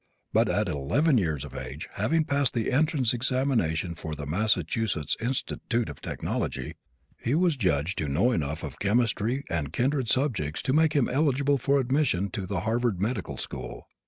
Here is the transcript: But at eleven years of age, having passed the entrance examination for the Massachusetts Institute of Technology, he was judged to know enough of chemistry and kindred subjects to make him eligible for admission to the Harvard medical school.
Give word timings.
But 0.33 0.49
at 0.49 0.67
eleven 0.67 1.19
years 1.19 1.45
of 1.45 1.53
age, 1.55 1.87
having 1.91 2.23
passed 2.25 2.55
the 2.55 2.71
entrance 2.71 3.13
examination 3.13 3.93
for 3.93 4.15
the 4.15 4.25
Massachusetts 4.25 5.15
Institute 5.21 5.89
of 5.89 6.01
Technology, 6.01 6.73
he 7.23 7.35
was 7.35 7.55
judged 7.55 7.99
to 7.99 8.07
know 8.07 8.31
enough 8.31 8.63
of 8.63 8.79
chemistry 8.79 9.43
and 9.47 9.71
kindred 9.71 10.09
subjects 10.09 10.63
to 10.63 10.73
make 10.73 10.93
him 10.93 11.07
eligible 11.07 11.59
for 11.59 11.79
admission 11.79 12.31
to 12.31 12.47
the 12.47 12.61
Harvard 12.61 12.99
medical 12.99 13.37
school. 13.37 13.85